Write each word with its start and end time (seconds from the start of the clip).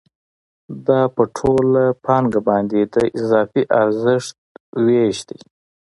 دا 0.87 1.01
په 1.15 1.23
ټوله 1.37 1.83
پانګه 2.05 2.39
باندې 2.47 2.79
د 2.93 2.95
اضافي 3.19 3.63
ارزښت 3.81 4.35
وېش 4.85 5.17
دی 5.27 5.39